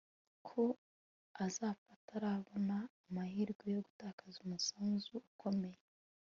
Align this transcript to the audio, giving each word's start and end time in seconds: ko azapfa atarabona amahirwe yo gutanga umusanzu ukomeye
ko 0.47 0.61
azapfa 1.45 1.89
atarabona 1.97 2.75
amahirwe 3.07 3.65
yo 3.75 3.79
gutanga 3.87 4.29
umusanzu 4.43 5.13
ukomeye 5.31 5.81